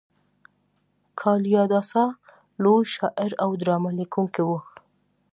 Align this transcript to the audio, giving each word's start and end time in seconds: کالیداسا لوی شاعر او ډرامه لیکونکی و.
کالیداسا 1.19 2.05
لوی 2.63 2.83
شاعر 2.95 3.31
او 3.43 3.49
ډرامه 3.61 3.91
لیکونکی 3.99 4.43
و. 4.45 4.49